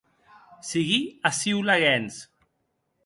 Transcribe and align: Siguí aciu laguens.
Siguí 0.69 0.97
aciu 1.31 1.61
laguens. 1.67 2.21